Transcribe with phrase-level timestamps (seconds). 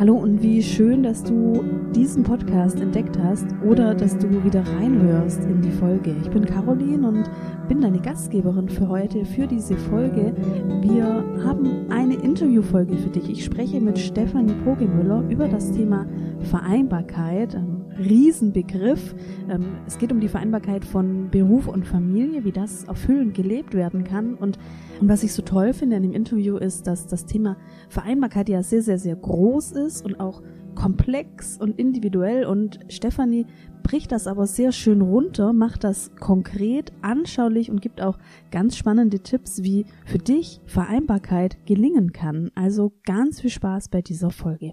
[0.00, 1.62] Hallo und wie schön, dass du
[1.94, 6.16] diesen Podcast entdeckt hast oder dass du wieder reinhörst in die Folge.
[6.22, 7.30] Ich bin Caroline und
[7.68, 10.34] bin deine Gastgeberin für heute, für diese Folge.
[10.80, 11.04] Wir
[11.44, 13.28] haben eine Interviewfolge für dich.
[13.28, 16.06] Ich spreche mit Stefanie Pogemüller über das Thema
[16.44, 17.58] Vereinbarkeit.
[18.00, 19.14] Riesenbegriff.
[19.48, 24.04] Ähm, es geht um die Vereinbarkeit von Beruf und Familie, wie das erfüllend gelebt werden
[24.04, 24.34] kann.
[24.34, 24.58] Und,
[25.00, 27.56] und was ich so toll finde in dem Interview ist, dass das Thema
[27.88, 30.42] Vereinbarkeit ja sehr, sehr, sehr groß ist und auch
[30.74, 33.46] komplex und individuell und Stefanie
[33.82, 38.18] bricht das aber sehr schön runter, macht das konkret, anschaulich und gibt auch
[38.50, 42.50] ganz spannende Tipps, wie für dich Vereinbarkeit gelingen kann.
[42.54, 44.72] Also ganz viel Spaß bei dieser Folge.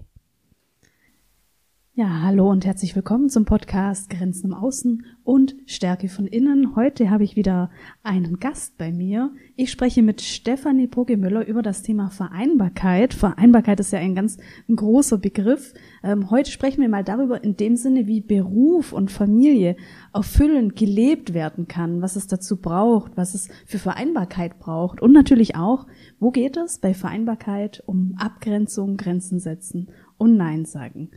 [1.98, 6.76] Ja, hallo und herzlich willkommen zum Podcast Grenzen im Außen und Stärke von innen.
[6.76, 7.72] Heute habe ich wieder
[8.04, 9.32] einen Gast bei mir.
[9.56, 13.14] Ich spreche mit Stefanie Pogemüller über das Thema Vereinbarkeit.
[13.14, 14.38] Vereinbarkeit ist ja ein ganz
[14.72, 15.74] großer Begriff.
[16.04, 19.74] Ähm, heute sprechen wir mal darüber in dem Sinne, wie Beruf und Familie
[20.14, 25.56] erfüllend gelebt werden kann, was es dazu braucht, was es für Vereinbarkeit braucht und natürlich
[25.56, 25.88] auch,
[26.20, 31.10] wo geht es bei Vereinbarkeit um Abgrenzung, Grenzen setzen und Nein sagen.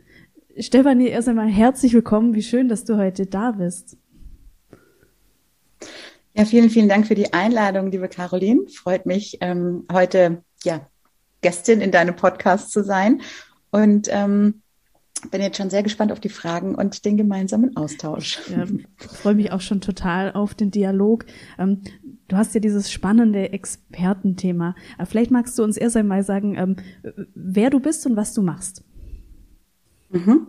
[0.58, 2.34] Stefanie, erst einmal herzlich willkommen.
[2.34, 3.96] Wie schön, dass du heute da bist.
[6.34, 8.68] Ja, vielen, vielen Dank für die Einladung, liebe Caroline.
[8.68, 10.86] Freut mich, ähm, heute ja
[11.40, 13.22] Gästin in deinem Podcast zu sein.
[13.70, 14.62] Und ähm,
[15.30, 18.40] bin jetzt schon sehr gespannt auf die Fragen und den gemeinsamen Austausch.
[18.50, 18.66] Ja,
[18.98, 21.24] freue mich auch schon total auf den Dialog.
[21.58, 21.80] Ähm,
[22.28, 24.74] du hast ja dieses spannende Expertenthema.
[24.98, 26.76] Äh, vielleicht magst du uns erst einmal sagen, ähm,
[27.34, 28.84] wer du bist und was du machst.
[30.12, 30.48] Mhm.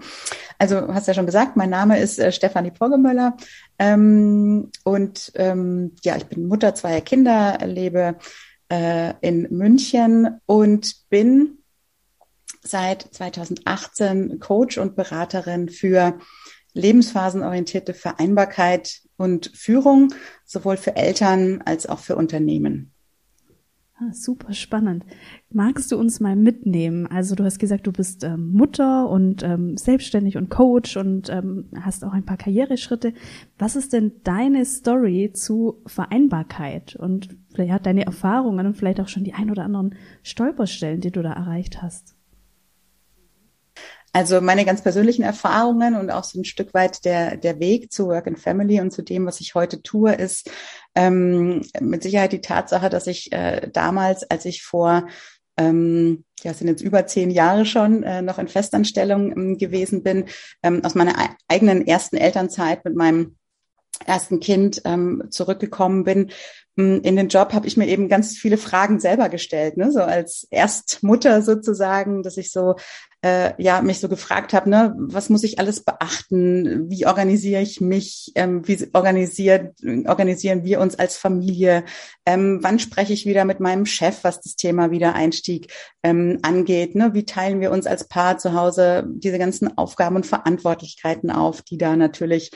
[0.60, 3.38] Also hast ja schon gesagt, mein Name ist äh, Stefanie Poggemöller
[3.80, 8.18] ähm, und ähm, ja, ich bin Mutter zweier Kinder, lebe
[8.70, 11.60] äh, in München und bin
[12.62, 16.20] seit 2018 Coach und Beraterin für
[16.74, 20.14] lebensphasenorientierte Vereinbarkeit und Führung,
[20.46, 22.93] sowohl für Eltern als auch für Unternehmen.
[24.04, 25.06] Ah, super spannend.
[25.50, 27.08] Magst du uns mal mitnehmen?
[27.08, 31.70] Also du hast gesagt, du bist ähm, Mutter und ähm, selbstständig und Coach und ähm,
[31.80, 33.14] hast auch ein paar Karriereschritte.
[33.58, 39.08] Was ist denn deine Story zu Vereinbarkeit und vielleicht hat deine Erfahrungen und vielleicht auch
[39.08, 42.16] schon die ein oder anderen Stolperstellen, die du da erreicht hast?
[44.16, 48.08] Also meine ganz persönlichen Erfahrungen und auch so ein Stück weit der, der Weg zu
[48.08, 50.52] Work and Family und zu dem, was ich heute tue, ist
[50.96, 55.08] ähm, mit Sicherheit die Tatsache, dass ich äh, damals, als ich vor
[55.58, 60.26] ähm, ja, sind jetzt über zehn Jahre schon äh, noch in Festanstellung ähm, gewesen bin,
[60.64, 61.16] ähm, aus meiner
[61.48, 63.38] eigenen ersten Elternzeit mit meinem
[64.06, 66.32] ersten Kind ähm, zurückgekommen bin,
[66.76, 69.92] in den Job habe ich mir eben ganz viele Fragen selber gestellt, ne?
[69.92, 72.76] so als Erstmutter sozusagen, dass ich so
[73.24, 76.90] äh, ja mich so gefragt habe, ne, was muss ich alles beachten?
[76.90, 78.32] Wie organisiere ich mich?
[78.36, 79.76] Ähm, wie organisiert
[80.06, 81.86] organisieren wir uns als Familie?
[82.26, 85.72] Ähm, wann spreche ich wieder mit meinem Chef, was das Thema Wiedereinstieg
[86.04, 86.96] ähm, angeht?
[86.96, 87.14] Ne?
[87.14, 91.78] Wie teilen wir uns als Paar zu Hause diese ganzen Aufgaben und Verantwortlichkeiten auf, die
[91.78, 92.52] da natürlich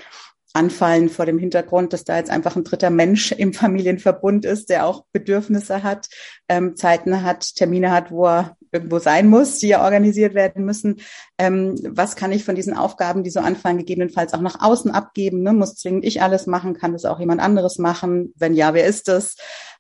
[0.54, 4.86] anfallen vor dem Hintergrund, dass da jetzt einfach ein dritter Mensch im Familienverbund ist, der
[4.86, 6.08] auch Bedürfnisse hat,
[6.50, 10.98] ähm, Zeiten hat, Termine hat, wo er irgendwo sein muss, die ja organisiert werden müssen.
[11.38, 15.42] Ähm, was kann ich von diesen Aufgaben, die so anfallen, gegebenenfalls auch nach außen abgeben?
[15.42, 15.54] Ne?
[15.54, 16.74] Muss zwingend ich alles machen?
[16.74, 18.34] Kann das auch jemand anderes machen?
[18.36, 19.36] Wenn ja, wer ist das?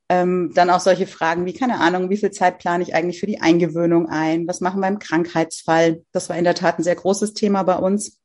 [0.10, 3.26] Ähm, dann auch solche Fragen wie, keine Ahnung, wie viel Zeit plane ich eigentlich für
[3.26, 4.48] die Eingewöhnung ein?
[4.48, 6.02] Was machen wir im Krankheitsfall?
[6.14, 8.18] Das war in der Tat ein sehr großes Thema bei uns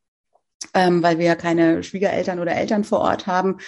[0.74, 3.58] ähm, weil wir ja keine Schwiegereltern oder Eltern vor Ort haben.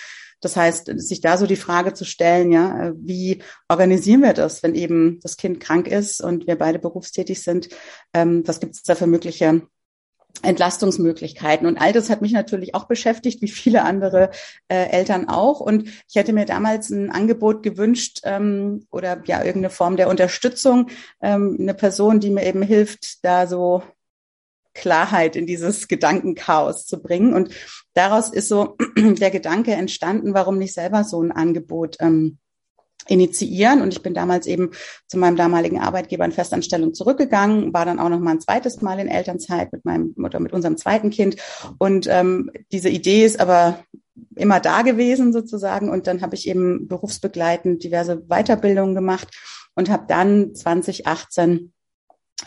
[0.40, 4.62] Das heißt, sich da so die Frage zu stellen, ja, äh, wie organisieren wir das,
[4.62, 7.68] wenn eben das Kind krank ist und wir beide berufstätig sind?
[8.12, 9.62] Ähm, was gibt es da für mögliche
[10.42, 11.66] Entlastungsmöglichkeiten.
[11.66, 14.30] Und all das hat mich natürlich auch beschäftigt, wie viele andere
[14.68, 15.60] äh, Eltern auch.
[15.60, 20.88] Und ich hätte mir damals ein Angebot gewünscht ähm, oder ja irgendeine Form der Unterstützung,
[21.22, 23.82] ähm, eine Person, die mir eben hilft, da so
[24.74, 27.32] Klarheit in dieses Gedankenchaos zu bringen.
[27.32, 27.50] Und
[27.94, 32.38] daraus ist so der Gedanke entstanden, warum nicht selber so ein Angebot ähm,
[33.06, 33.82] initiieren.
[33.82, 34.70] Und ich bin damals eben
[35.06, 38.98] zu meinem damaligen Arbeitgeber in Festanstellung zurückgegangen, war dann auch noch mal ein zweites Mal
[38.98, 41.36] in Elternzeit mit meinem oder mit unserem zweiten Kind.
[41.78, 43.84] Und ähm, diese Idee ist aber
[44.36, 45.90] immer da gewesen sozusagen.
[45.90, 49.28] Und dann habe ich eben berufsbegleitend diverse Weiterbildungen gemacht
[49.74, 51.73] und habe dann 2018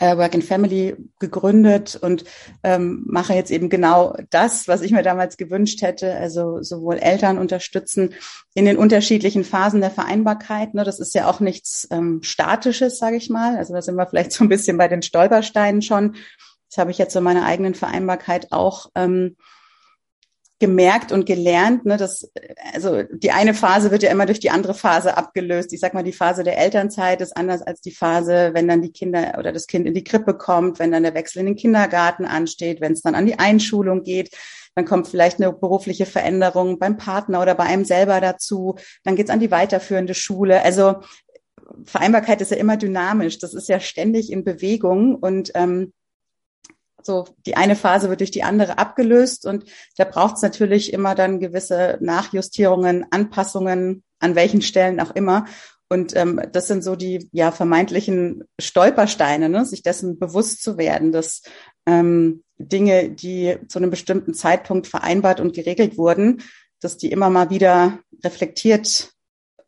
[0.00, 2.24] äh, Work and Family gegründet und
[2.62, 7.38] ähm, mache jetzt eben genau das, was ich mir damals gewünscht hätte, also sowohl Eltern
[7.38, 8.14] unterstützen
[8.54, 10.74] in den unterschiedlichen Phasen der Vereinbarkeit.
[10.74, 13.56] Ne, das ist ja auch nichts ähm, Statisches, sage ich mal.
[13.56, 16.16] Also da sind wir vielleicht so ein bisschen bei den Stolpersteinen schon.
[16.68, 19.36] Das habe ich jetzt in meiner eigenen Vereinbarkeit auch ähm,
[20.60, 22.30] gemerkt und gelernt, ne, dass
[22.74, 25.72] also die eine Phase wird ja immer durch die andere Phase abgelöst.
[25.72, 28.90] Ich sag mal, die Phase der Elternzeit ist anders als die Phase, wenn dann die
[28.90, 32.24] Kinder oder das Kind in die Krippe kommt, wenn dann der Wechsel in den Kindergarten
[32.24, 34.36] ansteht, wenn es dann an die Einschulung geht.
[34.74, 38.76] Dann kommt vielleicht eine berufliche Veränderung beim Partner oder bei einem selber dazu.
[39.04, 40.62] Dann geht's an die weiterführende Schule.
[40.62, 40.96] Also
[41.84, 43.38] Vereinbarkeit ist ja immer dynamisch.
[43.38, 45.92] Das ist ja ständig in Bewegung und ähm,
[47.02, 49.64] so die eine Phase wird durch die andere abgelöst und
[49.96, 55.46] da braucht es natürlich immer dann gewisse Nachjustierungen, Anpassungen, an welchen Stellen auch immer.
[55.90, 59.64] Und ähm, das sind so die ja vermeintlichen Stolpersteine, ne?
[59.64, 61.42] sich dessen bewusst zu werden, dass
[61.86, 66.42] ähm, Dinge, die zu einem bestimmten Zeitpunkt vereinbart und geregelt wurden,
[66.80, 69.14] dass die immer mal wieder reflektiert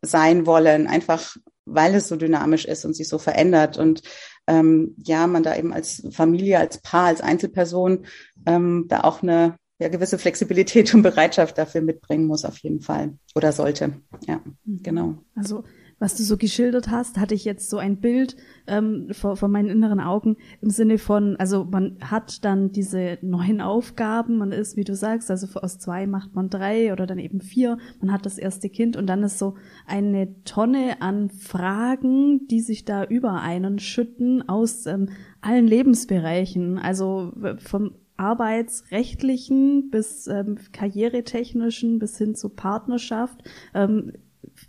[0.01, 3.77] sein wollen, einfach weil es so dynamisch ist und sich so verändert.
[3.77, 4.01] Und
[4.47, 8.05] ähm, ja, man da eben als Familie, als Paar, als Einzelperson
[8.45, 13.17] ähm, da auch eine ja, gewisse Flexibilität und Bereitschaft dafür mitbringen muss, auf jeden Fall.
[13.35, 13.93] Oder sollte.
[14.27, 14.83] Ja, mhm.
[14.83, 15.15] genau.
[15.35, 15.63] Also
[16.01, 19.69] was du so geschildert hast, hatte ich jetzt so ein Bild ähm, vor, vor meinen
[19.69, 24.83] inneren Augen im Sinne von, also man hat dann diese neuen Aufgaben, man ist, wie
[24.83, 28.39] du sagst, also aus zwei macht man drei oder dann eben vier, man hat das
[28.39, 29.53] erste Kind und dann ist so
[29.85, 35.09] eine Tonne an Fragen, die sich da über einen schütten aus ähm,
[35.39, 43.43] allen Lebensbereichen, also vom arbeitsrechtlichen bis ähm, karrieretechnischen bis hin zur Partnerschaft.
[43.75, 44.13] Ähm,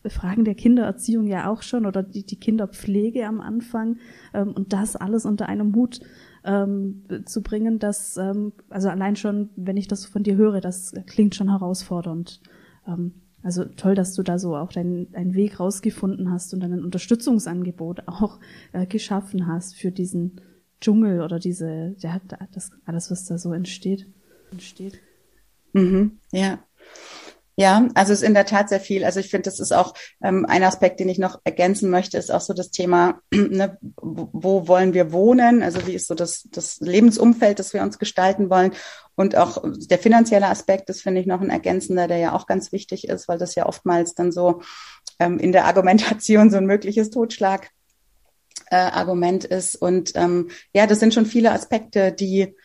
[0.08, 3.98] Fragen der Kindererziehung ja auch schon oder die, die Kinderpflege am Anfang
[4.34, 6.00] ähm, und das alles unter einem Hut
[6.44, 10.92] ähm, zu bringen, das, ähm, also allein schon, wenn ich das von dir höre, das
[11.06, 12.40] klingt schon herausfordernd.
[12.86, 16.72] Ähm, also toll, dass du da so auch deinen, deinen Weg rausgefunden hast und dann
[16.72, 18.38] ein Unterstützungsangebot auch
[18.72, 20.40] äh, geschaffen hast für diesen
[20.80, 22.20] Dschungel oder diese, ja,
[22.52, 24.06] das, alles, was da so entsteht.
[24.50, 25.00] entsteht.
[25.72, 26.58] Mhm, ja.
[27.62, 29.04] Ja, also es ist in der Tat sehr viel.
[29.04, 32.32] Also ich finde, das ist auch ähm, ein Aspekt, den ich noch ergänzen möchte, ist
[32.32, 35.62] auch so das Thema, ne, wo wollen wir wohnen?
[35.62, 38.72] Also wie ist so das, das Lebensumfeld, das wir uns gestalten wollen?
[39.14, 42.72] Und auch der finanzielle Aspekt, das finde ich noch ein ergänzender, der ja auch ganz
[42.72, 44.62] wichtig ist, weil das ja oftmals dann so
[45.20, 47.70] ähm, in der Argumentation so ein mögliches Totschlag
[48.72, 49.76] äh, Argument ist.
[49.76, 52.56] Und ähm, ja, das sind schon viele Aspekte, die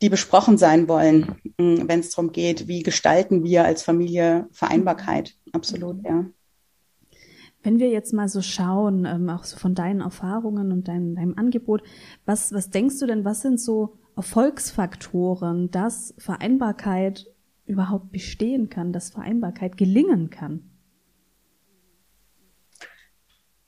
[0.00, 5.34] die besprochen sein wollen, mm, wenn es darum geht, wie gestalten wir als Familie Vereinbarkeit.
[5.52, 6.26] Absolut, ja.
[7.62, 11.36] Wenn wir jetzt mal so schauen, ähm, auch so von deinen Erfahrungen und deinem, deinem
[11.36, 11.82] Angebot,
[12.24, 17.26] was, was denkst du denn, was sind so Erfolgsfaktoren, dass Vereinbarkeit
[17.66, 20.70] überhaupt bestehen kann, dass Vereinbarkeit gelingen kann?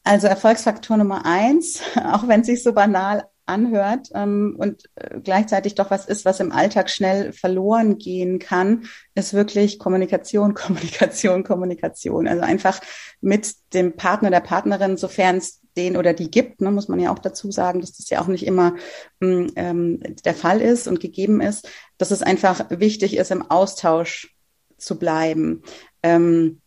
[0.05, 5.75] Also Erfolgsfaktor Nummer eins, auch wenn es sich so banal anhört ähm, und äh, gleichzeitig
[5.75, 12.27] doch was ist, was im Alltag schnell verloren gehen kann, ist wirklich Kommunikation, Kommunikation, Kommunikation.
[12.27, 12.81] Also einfach
[13.21, 17.13] mit dem Partner, der Partnerin, sofern es den oder die gibt, ne, muss man ja
[17.13, 18.75] auch dazu sagen, dass das ja auch nicht immer
[19.21, 21.69] mm, ähm, der Fall ist und gegeben ist,
[21.99, 24.35] dass es einfach wichtig ist, im Austausch
[24.79, 25.63] zu bleiben.
[26.03, 26.60] Ähm,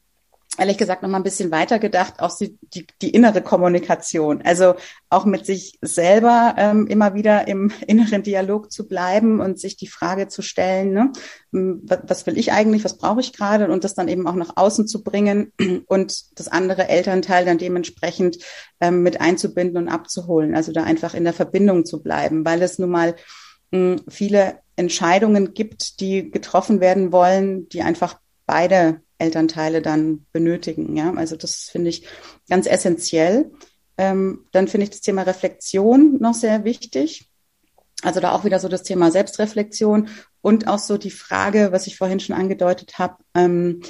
[0.58, 4.42] ehrlich gesagt noch mal ein bisschen weiter gedacht, auch die, die, die innere Kommunikation.
[4.44, 4.76] Also
[5.10, 9.88] auch mit sich selber ähm, immer wieder im inneren Dialog zu bleiben und sich die
[9.88, 11.12] Frage zu stellen, ne,
[11.52, 14.36] hm, was, was will ich eigentlich, was brauche ich gerade und das dann eben auch
[14.36, 15.52] nach außen zu bringen
[15.88, 18.38] und das andere Elternteil dann dementsprechend
[18.80, 20.56] ähm, mit einzubinden und abzuholen.
[20.56, 23.16] Also da einfach in der Verbindung zu bleiben, weil es nun mal
[23.72, 30.96] mh, hm, viele Entscheidungen gibt, die getroffen werden wollen, die einfach beide Elternteile dann benötigen.
[30.96, 32.08] Ja, also das finde ich
[32.50, 33.52] ganz essentiell.
[33.98, 37.30] Ähm, dann finde ich das Thema Reflexion noch sehr wichtig.
[38.02, 40.10] Also da auch wieder so das Thema Selbstreflexion
[40.42, 43.82] und auch so die Frage, was ich vorhin schon angedeutet habe, ähm,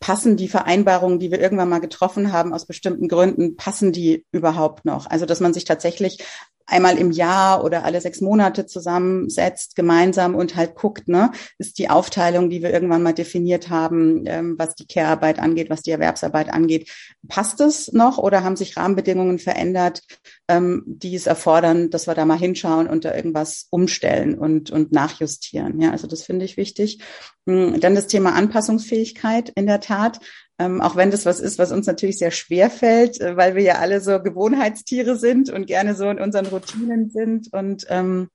[0.00, 4.84] passen die Vereinbarungen, die wir irgendwann mal getroffen haben, aus bestimmten Gründen, passen die überhaupt
[4.84, 5.06] noch?
[5.06, 6.18] Also, dass man sich tatsächlich
[6.66, 11.90] einmal im Jahr oder alle sechs Monate zusammensetzt, gemeinsam und halt guckt, ne, ist die
[11.90, 16.52] Aufteilung, die wir irgendwann mal definiert haben, ähm, was die Care-Arbeit angeht, was die Erwerbsarbeit
[16.52, 16.90] angeht,
[17.28, 20.02] passt es noch oder haben sich Rahmenbedingungen verändert,
[20.48, 24.92] ähm, die es erfordern, dass wir da mal hinschauen und da irgendwas umstellen und, und
[24.92, 25.80] nachjustieren.
[25.80, 27.00] Ja, also das finde ich wichtig.
[27.46, 30.20] Hm, dann das Thema Anpassungsfähigkeit in der Tat.
[30.58, 33.62] Ähm, auch wenn das was ist, was uns natürlich sehr schwer fällt, äh, weil wir
[33.62, 38.28] ja alle so Gewohnheitstiere sind und gerne so in unseren Routinen sind und ähm,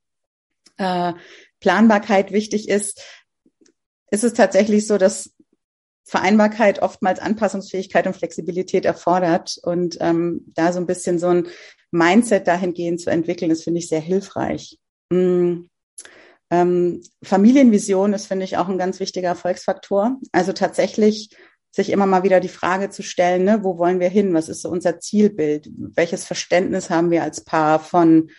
[0.76, 1.14] äh,
[1.60, 3.02] Planbarkeit wichtig ist,
[4.10, 5.32] ist es tatsächlich so, dass
[6.04, 9.58] Vereinbarkeit oftmals Anpassungsfähigkeit und Flexibilität erfordert.
[9.62, 11.46] Und ähm, da so ein bisschen so ein
[11.92, 14.78] Mindset dahingehend zu entwickeln, das finde ich sehr hilfreich.
[15.10, 15.68] mm,
[16.52, 20.18] ähm, Familienvision ist, finde ich, auch ein ganz wichtiger Erfolgsfaktor.
[20.32, 21.30] Also tatsächlich
[21.70, 24.34] sich immer mal wieder die Frage zu stellen, ne, wo wollen wir hin?
[24.34, 25.70] Was ist so unser Zielbild?
[25.76, 28.30] Welches Verständnis haben wir als Paar von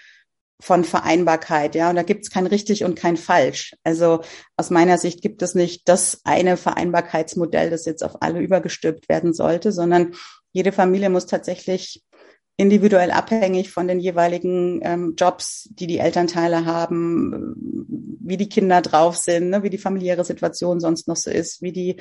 [0.62, 3.76] von Vereinbarkeit, ja, und da gibt es kein richtig und kein falsch.
[3.84, 4.22] Also
[4.58, 9.34] aus meiner Sicht gibt es nicht das eine Vereinbarkeitsmodell, das jetzt auf alle übergestülpt werden
[9.34, 10.14] sollte, sondern
[10.52, 12.04] jede Familie muss tatsächlich
[12.58, 17.56] individuell abhängig von den jeweiligen ähm, Jobs, die die Elternteile haben,
[18.20, 21.72] wie die Kinder drauf sind, ne, wie die familiäre Situation sonst noch so ist, wie
[21.72, 21.98] die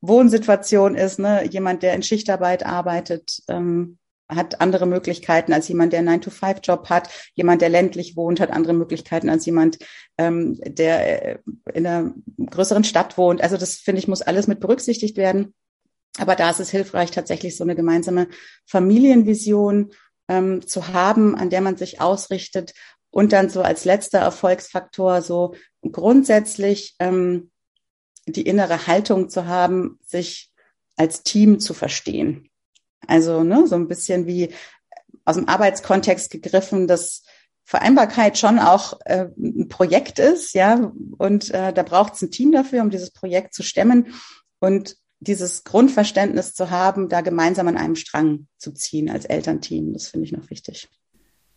[0.00, 1.18] Wohnsituation ist.
[1.18, 6.88] Ne, jemand, der in Schichtarbeit arbeitet, ähm, hat andere Möglichkeiten als jemand, der einen 9-to-5-Job
[6.88, 7.10] hat.
[7.34, 9.78] Jemand, der ländlich wohnt, hat andere Möglichkeiten als jemand,
[10.18, 11.38] ähm, der äh,
[11.72, 13.42] in einer größeren Stadt wohnt.
[13.42, 15.54] Also das, finde ich, muss alles mit berücksichtigt werden.
[16.18, 18.28] Aber da ist es hilfreich, tatsächlich so eine gemeinsame
[18.66, 19.92] Familienvision
[20.28, 22.72] ähm, zu haben, an der man sich ausrichtet.
[23.10, 27.50] Und dann so als letzter Erfolgsfaktor so grundsätzlich ähm,
[28.26, 30.50] die innere Haltung zu haben, sich
[30.96, 32.48] als Team zu verstehen.
[33.06, 34.54] Also ne, so ein bisschen wie
[35.24, 37.22] aus dem Arbeitskontext gegriffen, dass
[37.64, 42.52] Vereinbarkeit schon auch äh, ein Projekt ist, ja, und äh, da braucht es ein Team
[42.52, 44.14] dafür, um dieses Projekt zu stemmen
[44.60, 49.92] und dieses Grundverständnis zu haben, da gemeinsam an einem Strang zu ziehen als Elternteam.
[49.92, 50.88] Das finde ich noch wichtig.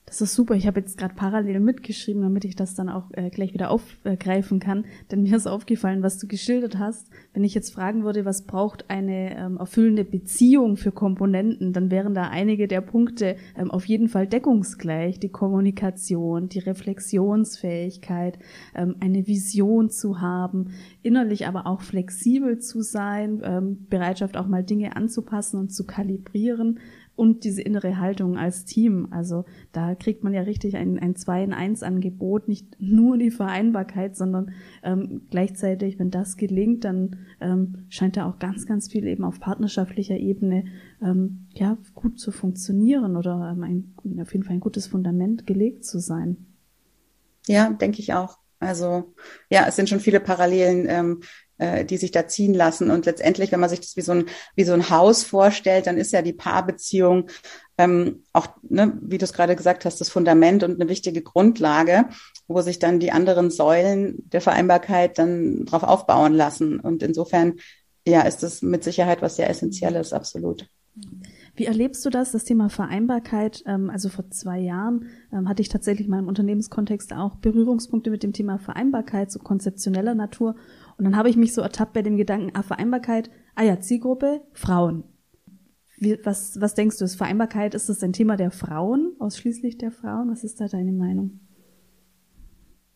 [0.07, 0.55] Das ist super.
[0.55, 4.61] Ich habe jetzt gerade parallel mitgeschrieben, damit ich das dann auch äh, gleich wieder aufgreifen
[4.61, 4.85] kann.
[5.11, 7.09] Denn mir ist aufgefallen, was du geschildert hast.
[7.33, 12.13] Wenn ich jetzt fragen würde, was braucht eine ähm, erfüllende Beziehung für Komponenten, dann wären
[12.13, 15.19] da einige der Punkte ähm, auf jeden Fall deckungsgleich.
[15.19, 18.39] Die Kommunikation, die Reflexionsfähigkeit,
[18.75, 20.69] ähm, eine Vision zu haben,
[21.03, 26.79] innerlich aber auch flexibel zu sein, ähm, Bereitschaft auch mal Dinge anzupassen und zu kalibrieren
[27.17, 29.07] und diese innere Haltung als Team.
[29.11, 33.31] Also da kriegt man ja richtig ein, ein 2 in 1 Angebot, nicht nur die
[33.31, 34.51] Vereinbarkeit, sondern
[34.83, 39.39] ähm, gleichzeitig, wenn das gelingt, dann ähm, scheint da auch ganz, ganz viel eben auf
[39.39, 40.65] partnerschaftlicher Ebene
[41.01, 45.85] ähm, ja gut zu funktionieren oder ähm, ein, auf jeden Fall ein gutes Fundament gelegt
[45.85, 46.37] zu sein.
[47.47, 48.37] Ja, denke ich auch.
[48.59, 49.13] Also
[49.49, 51.21] ja, es sind schon viele Parallelen ähm,
[51.57, 52.91] äh, die sich da ziehen lassen.
[52.91, 55.97] Und letztendlich, wenn man sich das wie so ein, wie so ein Haus vorstellt, dann
[55.97, 57.29] ist ja die Paarbeziehung
[57.77, 62.05] ähm, auch, ne, wie du es gerade gesagt hast, das Fundament und eine wichtige Grundlage,
[62.47, 66.79] wo sich dann die anderen Säulen der Vereinbarkeit dann drauf aufbauen lassen.
[66.79, 67.55] Und insofern,
[68.07, 70.67] ja, ist das mit Sicherheit was sehr Essentielles, absolut.
[71.55, 73.63] Wie erlebst du das, das Thema Vereinbarkeit?
[73.65, 78.23] Ähm, also vor zwei Jahren ähm, hatte ich tatsächlich in meinem Unternehmenskontext auch Berührungspunkte mit
[78.23, 80.55] dem Thema Vereinbarkeit, so konzeptioneller Natur.
[80.97, 84.41] Und dann habe ich mich so ertappt bei dem Gedanken, ah, Vereinbarkeit, ah ja, Zielgruppe,
[84.53, 85.03] Frauen.
[85.97, 89.91] Wie, was, was denkst du, ist Vereinbarkeit, ist das ein Thema der Frauen, ausschließlich der
[89.91, 90.29] Frauen?
[90.31, 91.39] Was ist da deine Meinung?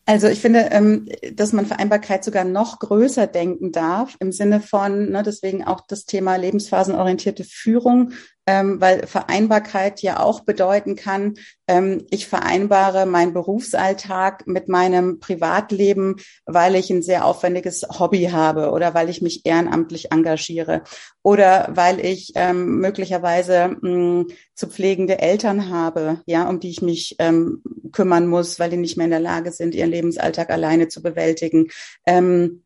[0.04, 5.10] Also ich finde, ähm, dass man Vereinbarkeit sogar noch größer denken darf, im Sinne von,
[5.10, 8.12] ne, deswegen auch das Thema lebensphasenorientierte Führung,
[8.46, 11.34] ähm, weil Vereinbarkeit ja auch bedeuten kann,
[11.68, 18.70] ähm, ich vereinbare meinen Berufsalltag mit meinem Privatleben, weil ich ein sehr aufwendiges Hobby habe
[18.70, 20.82] oder weil ich mich ehrenamtlich engagiere
[21.22, 27.16] oder weil ich ähm, möglicherweise mh, zu pflegende Eltern habe, ja, um die ich mich
[27.20, 31.02] ähm, kümmern muss, weil die nicht mehr in der Lage sind, ihren Lebensalltag alleine zu
[31.02, 31.68] bewältigen.
[32.06, 32.62] Ähm,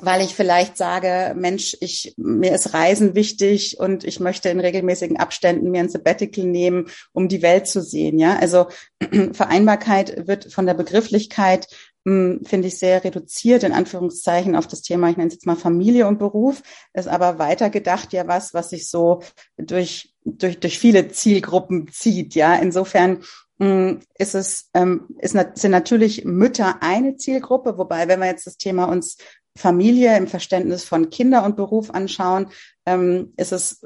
[0.00, 5.16] weil ich vielleicht sage, Mensch, ich, mir ist Reisen wichtig und ich möchte in regelmäßigen
[5.16, 8.18] Abständen mir ein Sabbatical nehmen, um die Welt zu sehen.
[8.18, 8.68] Ja, also
[9.32, 11.68] Vereinbarkeit wird von der Begrifflichkeit
[12.08, 15.56] hm, finde ich sehr reduziert in Anführungszeichen auf das Thema, ich nenne es jetzt mal
[15.56, 16.62] Familie und Beruf,
[16.94, 19.22] ist aber weiter gedacht ja was, was sich so
[19.56, 22.34] durch durch durch viele Zielgruppen zieht.
[22.34, 23.24] Ja, insofern
[23.60, 28.56] hm, ist es ähm, ist, sind natürlich Mütter eine Zielgruppe, wobei wenn wir jetzt das
[28.56, 29.18] Thema uns
[29.58, 32.46] Familie im Verständnis von Kinder und Beruf anschauen,
[32.86, 33.82] ähm, ist es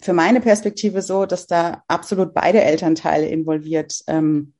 [0.00, 4.52] für meine Perspektive so, dass da absolut beide Elternteile involviert ähm,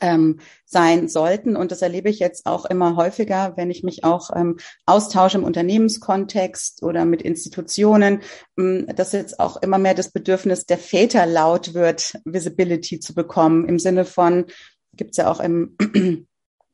[0.00, 1.56] ähm, sein sollten.
[1.56, 5.44] Und das erlebe ich jetzt auch immer häufiger, wenn ich mich auch ähm, austausche im
[5.44, 8.20] Unternehmenskontext oder mit Institutionen,
[8.58, 13.66] ähm, dass jetzt auch immer mehr das Bedürfnis der Väter laut wird, Visibility zu bekommen,
[13.68, 14.46] im Sinne von,
[14.94, 15.76] gibt's ja auch im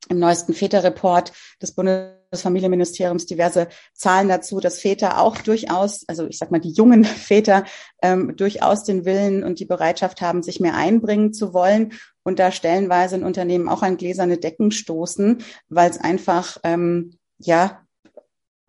[0.08, 6.50] im neuesten Väterreport des Bundesfamilienministeriums diverse Zahlen dazu, dass Väter auch durchaus, also ich sag
[6.50, 7.64] mal die jungen Väter,
[8.02, 12.52] ähm, durchaus den Willen und die Bereitschaft haben, sich mehr einbringen zu wollen und da
[12.52, 17.80] stellenweise in Unternehmen auch an gläserne Decken stoßen, weil es einfach ähm, ja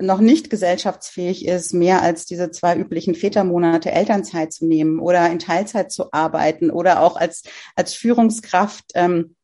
[0.01, 5.39] noch nicht gesellschaftsfähig ist, mehr als diese zwei üblichen Vätermonate Elternzeit zu nehmen oder in
[5.39, 7.43] Teilzeit zu arbeiten oder auch als
[7.75, 9.35] als Führungskraft ähm,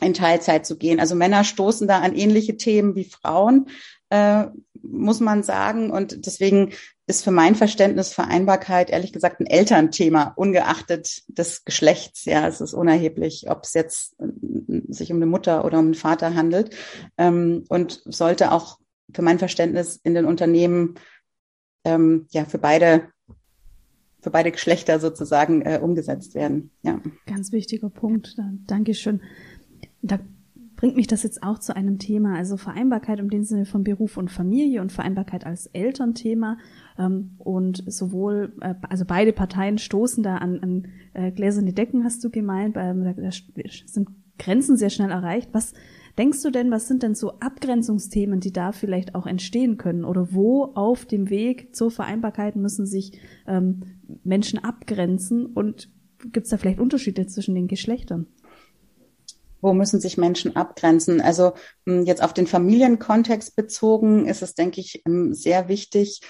[0.00, 1.00] in Teilzeit zu gehen.
[1.00, 3.68] Also Männer stoßen da an ähnliche Themen wie Frauen,
[4.10, 4.46] äh,
[4.82, 5.90] muss man sagen.
[5.90, 6.72] Und deswegen
[7.06, 12.24] ist für mein Verständnis Vereinbarkeit ehrlich gesagt ein Elternthema, ungeachtet des Geschlechts.
[12.24, 15.94] Ja, es ist unerheblich, ob es jetzt äh, sich um eine Mutter oder um einen
[15.94, 16.74] Vater handelt.
[17.18, 18.78] Ähm, und sollte auch
[19.12, 20.94] für mein Verständnis in den Unternehmen
[21.84, 23.08] ähm, ja für beide
[24.22, 26.70] für beide Geschlechter sozusagen äh, umgesetzt werden.
[26.82, 27.00] Ja.
[27.26, 28.36] Ganz wichtiger Punkt.
[28.66, 29.22] Dankeschön.
[30.02, 30.18] Da
[30.80, 34.30] bringt mich das jetzt auch zu einem Thema, also Vereinbarkeit im Sinne von Beruf und
[34.30, 36.56] Familie und Vereinbarkeit als Elternthema.
[36.98, 42.24] Ähm, und sowohl, äh, also beide Parteien stoßen da an, an äh, gläserne Decken, hast
[42.24, 42.94] du gemeint, da
[43.84, 45.50] sind Grenzen sehr schnell erreicht.
[45.52, 45.74] Was
[46.16, 50.04] denkst du denn, was sind denn so Abgrenzungsthemen, die da vielleicht auch entstehen können?
[50.04, 53.82] Oder wo auf dem Weg zur Vereinbarkeit müssen sich ähm,
[54.24, 55.44] Menschen abgrenzen?
[55.44, 55.90] Und
[56.32, 58.26] gibt es da vielleicht Unterschiede zwischen den Geschlechtern?
[59.60, 61.20] Wo müssen sich Menschen abgrenzen?
[61.20, 61.52] Also
[61.86, 66.20] hm, jetzt auf den Familienkontext bezogen ist es, denke ich, hm, sehr wichtig,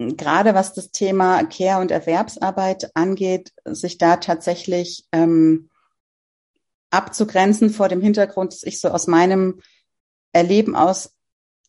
[0.00, 5.70] hm, gerade was das Thema Care- und Erwerbsarbeit angeht, sich da tatsächlich ähm,
[6.90, 9.60] abzugrenzen vor dem Hintergrund, dass ich so aus meinem
[10.32, 11.14] Erleben aus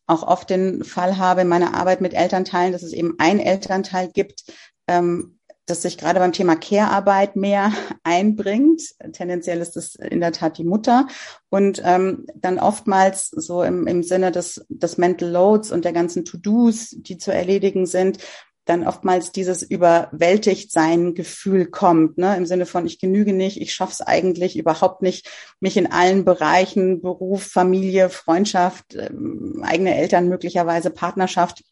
[0.08, 4.10] auch oft den Fall habe in meiner Arbeit mit Elternteilen, dass es eben ein Elternteil
[4.12, 4.44] gibt,
[4.88, 7.72] ähm, das sich gerade beim Thema Care-Arbeit mehr
[8.04, 8.82] einbringt.
[9.14, 11.08] Tendenziell ist es in der Tat die Mutter.
[11.50, 16.26] Und ähm, dann oftmals so im, im Sinne des, des Mental Loads und der ganzen
[16.26, 18.20] To-Dos, die zu erledigen sind,
[18.66, 20.72] dann oftmals dieses überwältigt
[21.16, 22.38] Gefühl kommt, ne?
[22.38, 25.28] im Sinne von ich genüge nicht, ich schaff's eigentlich überhaupt nicht,
[25.60, 31.64] mich in allen Bereichen, Beruf, Familie, Freundschaft, ähm, eigene Eltern möglicherweise, Partnerschaft,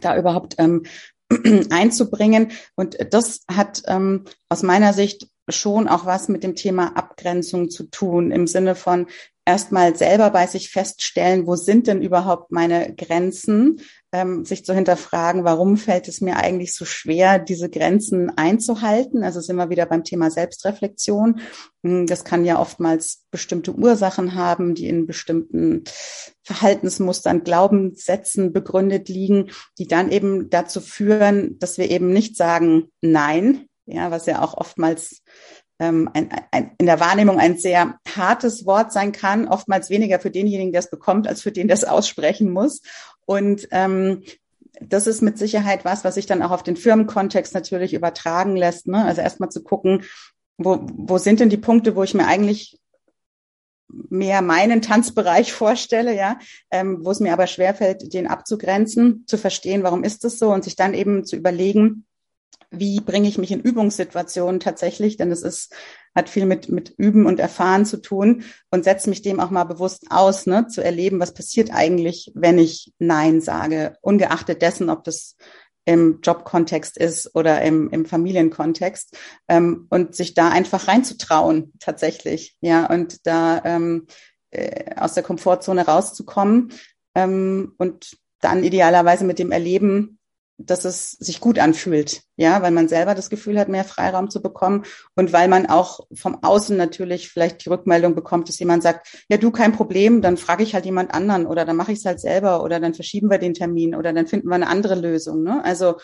[0.00, 0.84] da überhaupt ähm,
[1.70, 2.52] einzubringen.
[2.74, 7.84] Und das hat ähm, aus meiner Sicht schon auch was mit dem Thema Abgrenzung zu
[7.84, 9.06] tun, im Sinne von
[9.44, 13.80] erstmal selber bei sich feststellen, wo sind denn überhaupt meine Grenzen,
[14.12, 19.24] ähm, sich zu hinterfragen, warum fällt es mir eigentlich so schwer, diese Grenzen einzuhalten.
[19.24, 21.40] Also sind wir wieder beim Thema Selbstreflexion.
[21.82, 25.84] Hm, das kann ja oftmals bestimmte Ursachen haben, die in bestimmten
[26.42, 33.66] Verhaltensmustern, Glaubenssätzen begründet liegen, die dann eben dazu führen, dass wir eben nicht sagen Nein,
[33.86, 35.22] ja, was ja auch oftmals
[35.78, 40.30] ähm, ein, ein, in der Wahrnehmung ein sehr hartes Wort sein kann, oftmals weniger für
[40.30, 42.80] denjenigen, der es bekommt, als für den, der es aussprechen muss.
[43.26, 44.22] Und ähm,
[44.80, 48.88] das ist mit Sicherheit was, was sich dann auch auf den Firmenkontext natürlich übertragen lässt.
[48.88, 49.04] Ne?
[49.04, 50.04] Also erstmal zu gucken,
[50.58, 52.78] wo, wo sind denn die Punkte, wo ich mir eigentlich
[53.88, 56.38] mehr meinen Tanzbereich vorstelle, ja,
[56.70, 60.64] ähm, wo es mir aber schwerfällt, den abzugrenzen, zu verstehen, warum ist das so und
[60.64, 62.06] sich dann eben zu überlegen,
[62.70, 65.74] wie bringe ich mich in Übungssituationen tatsächlich, denn es ist,
[66.16, 69.64] hat viel mit, mit Üben und Erfahren zu tun und setze mich dem auch mal
[69.64, 75.04] bewusst aus, ne, zu erleben, was passiert eigentlich, wenn ich Nein sage, ungeachtet dessen, ob
[75.04, 75.36] das
[75.84, 82.86] im Jobkontext ist oder im, im Familienkontext ähm, und sich da einfach reinzutrauen tatsächlich, ja,
[82.86, 84.06] und da ähm,
[84.50, 86.72] äh, aus der Komfortzone rauszukommen
[87.14, 90.18] ähm, und dann idealerweise mit dem Erleben
[90.58, 94.40] dass es sich gut anfühlt, ja, weil man selber das Gefühl hat, mehr Freiraum zu
[94.40, 99.24] bekommen und weil man auch vom Außen natürlich vielleicht die Rückmeldung bekommt, dass jemand sagt,
[99.28, 102.04] ja, du kein Problem, dann frage ich halt jemand anderen oder dann mache ich es
[102.06, 105.42] halt selber oder dann verschieben wir den Termin oder dann finden wir eine andere Lösung.
[105.42, 105.62] Ne?
[105.62, 105.96] Also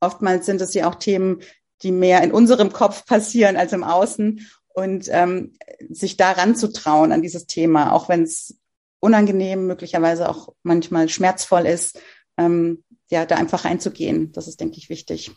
[0.00, 1.40] oftmals sind es ja auch Themen,
[1.82, 5.52] die mehr in unserem Kopf passieren als im Außen und ähm,
[5.88, 8.56] sich daran zu trauen an dieses Thema, auch wenn es
[8.98, 11.98] unangenehm, möglicherweise auch manchmal schmerzvoll ist,
[12.36, 14.30] ähm, ja, da einfach reinzugehen.
[14.32, 15.32] Das ist, denke ich, wichtig.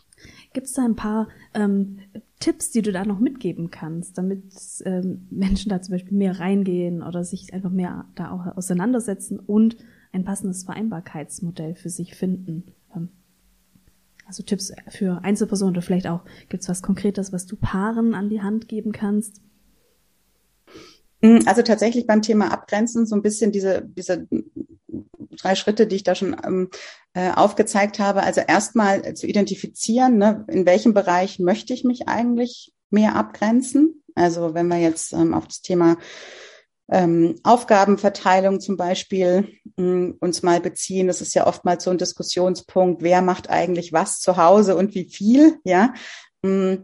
[0.52, 1.98] Gibt es da ein paar ähm,
[2.38, 4.44] Tipps, die du da noch mitgeben kannst, damit
[4.84, 9.76] ähm, Menschen da zum Beispiel mehr reingehen oder sich einfach mehr da auch auseinandersetzen und
[10.12, 12.72] ein passendes Vereinbarkeitsmodell für sich finden?
[12.94, 13.08] Ähm,
[14.24, 18.28] also Tipps für Einzelpersonen oder vielleicht auch, gibt es was Konkretes, was du Paaren an
[18.28, 19.40] die Hand geben kannst?
[21.46, 24.26] Also tatsächlich beim Thema Abgrenzen so ein bisschen diese, diese
[25.30, 26.68] drei Schritte, die ich da schon ähm,
[27.14, 28.22] äh, aufgezeigt habe.
[28.22, 34.02] Also erstmal zu identifizieren, ne, in welchem Bereich möchte ich mich eigentlich mehr abgrenzen.
[34.14, 35.96] Also wenn wir jetzt ähm, auf das Thema
[36.90, 43.02] ähm, Aufgabenverteilung zum Beispiel mh, uns mal beziehen, das ist ja oftmals so ein Diskussionspunkt,
[43.02, 45.94] wer macht eigentlich was zu Hause und wie viel, ja.
[46.42, 46.78] Mh,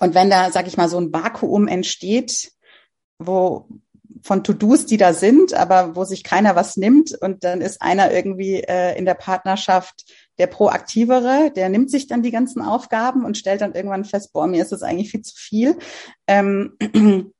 [0.00, 2.52] und wenn da, sag ich mal, so ein Vakuum entsteht,
[3.18, 3.68] wo
[4.22, 8.12] von To-Dos, die da sind, aber wo sich keiner was nimmt und dann ist einer
[8.12, 13.36] irgendwie äh, in der Partnerschaft der proaktivere, der nimmt sich dann die ganzen Aufgaben und
[13.36, 15.78] stellt dann irgendwann fest, boah, mir ist das eigentlich viel zu viel.
[16.26, 16.76] Ähm,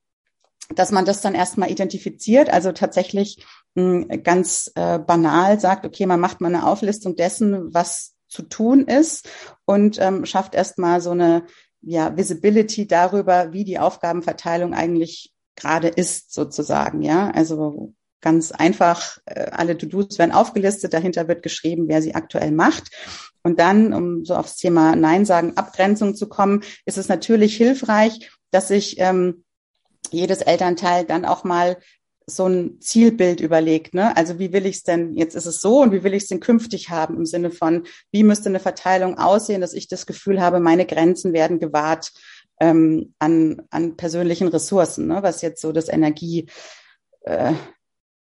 [0.74, 6.04] dass man das dann erstmal identifiziert, also tatsächlich mh, hm, ganz äh, banal sagt, okay,
[6.06, 9.28] man macht mal eine Auflistung dessen, was zu tun ist
[9.64, 11.44] und ähm, schafft erstmal so eine
[11.80, 17.30] ja, Visibility darüber, wie die Aufgabenverteilung eigentlich gerade ist, sozusagen, ja.
[17.30, 22.90] Also ganz einfach, äh, alle To-Dos werden aufgelistet, dahinter wird geschrieben, wer sie aktuell macht.
[23.42, 28.30] Und dann, um so aufs Thema Nein sagen, Abgrenzung zu kommen, ist es natürlich hilfreich,
[28.50, 29.44] dass sich ähm,
[30.10, 31.78] jedes Elternteil dann auch mal
[32.26, 33.94] so ein Zielbild überlegt.
[33.94, 34.14] Ne?
[34.16, 36.28] Also wie will ich es denn, jetzt ist es so und wie will ich es
[36.28, 40.40] denn künftig haben im Sinne von, wie müsste eine Verteilung aussehen, dass ich das Gefühl
[40.40, 42.12] habe, meine Grenzen werden gewahrt
[42.60, 45.22] ähm, an, an persönlichen Ressourcen, ne?
[45.22, 46.48] was jetzt so das Energie,
[47.22, 47.54] äh,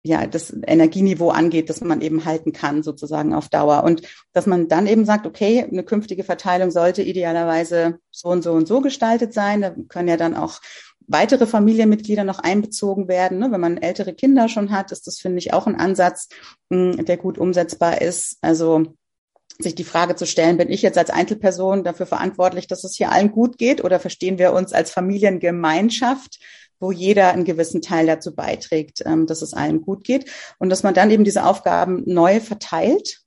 [0.02, 3.84] ja, das Energieniveau angeht, das man eben halten kann, sozusagen auf Dauer.
[3.84, 8.52] Und dass man dann eben sagt, okay, eine künftige Verteilung sollte idealerweise so und so
[8.52, 9.60] und so gestaltet sein.
[9.60, 10.60] Da können ja dann auch
[11.06, 13.38] weitere Familienmitglieder noch einbezogen werden.
[13.38, 13.50] Ne?
[13.50, 16.28] Wenn man ältere Kinder schon hat, ist das, finde ich, auch ein Ansatz,
[16.72, 18.38] hm, der gut umsetzbar ist.
[18.40, 18.94] Also
[19.58, 23.10] sich die Frage zu stellen, bin ich jetzt als Einzelperson dafür verantwortlich, dass es hier
[23.10, 23.84] allen gut geht?
[23.84, 26.38] Oder verstehen wir uns als Familiengemeinschaft,
[26.78, 30.30] wo jeder einen gewissen Teil dazu beiträgt, ähm, dass es allen gut geht?
[30.58, 33.20] Und dass man dann eben diese Aufgaben neu verteilt,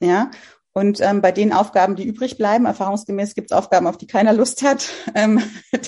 [0.00, 0.30] ja,
[0.76, 4.32] und ähm, bei den Aufgaben, die übrig bleiben, erfahrungsgemäß gibt es Aufgaben, auf die keiner
[4.32, 5.40] Lust hat, ähm,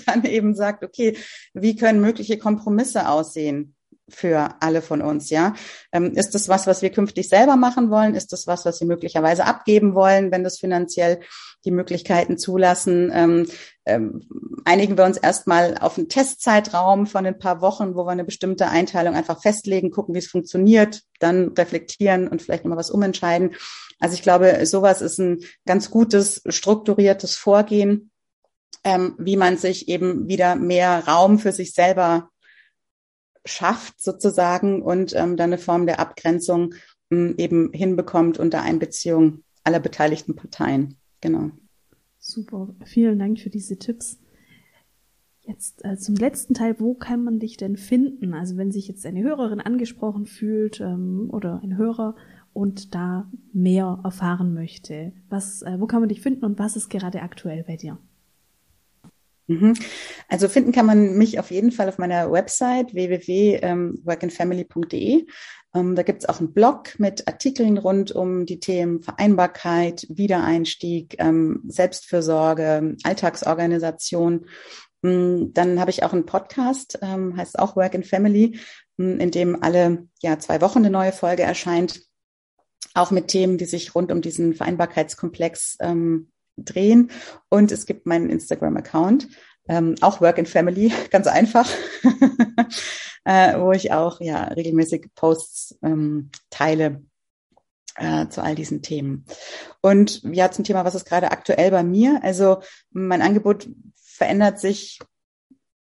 [0.06, 1.18] dann eben sagt, okay,
[1.52, 3.75] wie können mögliche Kompromisse aussehen?
[4.08, 5.54] Für alle von uns, ja.
[5.92, 8.14] Ähm, ist das was, was wir künftig selber machen wollen?
[8.14, 11.20] Ist das was, was wir möglicherweise abgeben wollen, wenn das finanziell
[11.64, 13.10] die Möglichkeiten zulassen?
[13.12, 13.46] Ähm,
[13.84, 14.20] ähm,
[14.64, 18.68] einigen wir uns erstmal auf einen Testzeitraum von ein paar Wochen, wo wir eine bestimmte
[18.68, 23.54] Einteilung einfach festlegen, gucken, wie es funktioniert, dann reflektieren und vielleicht nochmal was umentscheiden.
[23.98, 28.10] Also ich glaube, sowas ist ein ganz gutes, strukturiertes Vorgehen,
[28.84, 32.30] ähm, wie man sich eben wieder mehr Raum für sich selber
[33.46, 36.74] schafft sozusagen und ähm, dann eine Form der Abgrenzung
[37.10, 40.96] ähm, eben hinbekommt unter Einbeziehung aller beteiligten Parteien.
[41.20, 41.50] Genau.
[42.18, 44.18] Super, vielen Dank für diese Tipps.
[45.42, 48.34] Jetzt äh, zum letzten Teil, wo kann man dich denn finden?
[48.34, 52.16] Also wenn sich jetzt eine Hörerin angesprochen fühlt ähm, oder ein Hörer
[52.52, 56.88] und da mehr erfahren möchte, was, äh, wo kann man dich finden und was ist
[56.88, 57.98] gerade aktuell bei dir?
[59.48, 59.74] Mhm.
[60.28, 65.26] Also finden kann man mich auf jeden Fall auf meiner Website www.workandfamily.de.
[65.74, 71.16] Ähm, da gibt es auch einen Blog mit Artikeln rund um die Themen Vereinbarkeit, Wiedereinstieg,
[71.18, 74.46] ähm, Selbstfürsorge, Alltagsorganisation.
[75.02, 78.58] Mm, dann habe ich auch einen Podcast, ähm, heißt auch Work and Family,
[78.96, 82.02] mm, in dem alle ja, zwei Wochen eine neue Folge erscheint.
[82.94, 87.10] Auch mit Themen, die sich rund um diesen Vereinbarkeitskomplex ähm, drehen.
[87.48, 89.28] Und es gibt meinen Instagram-Account,
[89.68, 91.68] ähm, auch Work and Family, ganz einfach,
[93.24, 97.02] äh, wo ich auch ja regelmäßig Posts ähm, teile
[97.96, 99.24] äh, zu all diesen Themen.
[99.80, 102.20] Und ja, zum Thema, was ist gerade aktuell bei mir?
[102.22, 105.00] Also mein Angebot verändert sich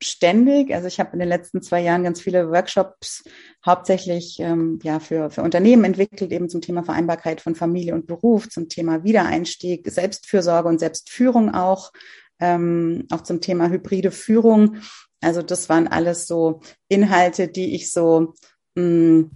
[0.02, 0.74] ständig.
[0.74, 3.24] Also ich habe in den letzten zwei Jahren ganz viele Workshops
[3.66, 8.50] hauptsächlich ähm, ja für, für Unternehmen entwickelt, eben zum Thema Vereinbarkeit von Familie und Beruf,
[8.50, 11.92] zum Thema Wiedereinstieg, Selbstfürsorge und Selbstführung auch,
[12.40, 14.78] ähm, auch zum Thema hybride Führung.
[15.22, 18.34] Also das waren alles so Inhalte, die ich so
[18.76, 19.32] mh, mm,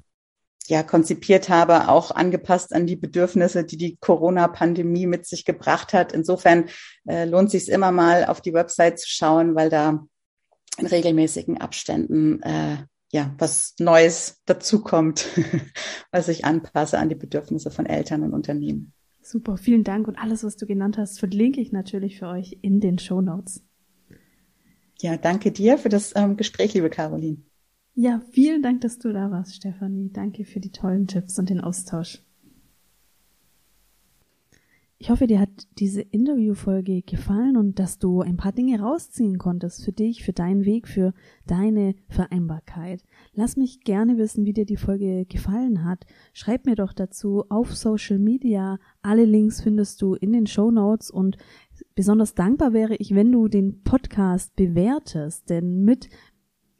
[0.67, 6.13] ja, konzipiert habe, auch angepasst an die Bedürfnisse, die die Corona-Pandemie mit sich gebracht hat.
[6.13, 6.69] Insofern
[7.07, 10.05] äh, lohnt sich immer mal auf die Website zu schauen, weil da
[10.77, 12.77] in regelmäßigen Abständen äh,
[13.11, 15.27] ja was Neues dazukommt,
[16.11, 18.93] was ich anpasse an die Bedürfnisse von Eltern und Unternehmen.
[19.21, 22.79] Super, vielen Dank und alles, was du genannt hast, verlinke ich natürlich für euch in
[22.79, 23.63] den Show Notes.
[24.99, 27.37] Ja, danke dir für das ähm, Gespräch, liebe Caroline.
[27.93, 30.11] Ja, vielen Dank, dass du da warst, Stefanie.
[30.11, 32.23] Danke für die tollen Tipps und den Austausch.
[35.01, 39.83] Ich hoffe, dir hat diese Interviewfolge gefallen und dass du ein paar Dinge rausziehen konntest
[39.83, 41.15] für dich, für deinen Weg, für
[41.47, 43.03] deine Vereinbarkeit.
[43.33, 46.05] Lass mich gerne wissen, wie dir die Folge gefallen hat.
[46.33, 48.77] Schreib mir doch dazu auf Social Media.
[49.01, 51.35] Alle Links findest du in den Show Notes und
[51.95, 56.09] besonders dankbar wäre ich, wenn du den Podcast bewertest, denn mit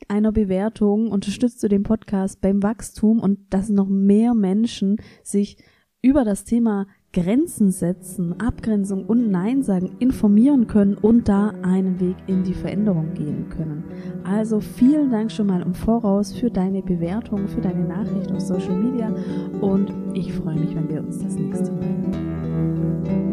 [0.10, 5.58] einer Bewertung unterstützt du den Podcast beim Wachstum und dass noch mehr Menschen sich
[6.04, 12.16] über das Thema Grenzen setzen, Abgrenzung und Nein sagen informieren können und da einen Weg
[12.28, 13.84] in die Veränderung gehen können.
[14.24, 18.78] Also vielen Dank schon mal im Voraus für deine Bewertung, für deine Nachricht auf Social
[18.78, 19.14] Media
[19.60, 23.31] und ich freue mich, wenn wir uns das nächste Mal.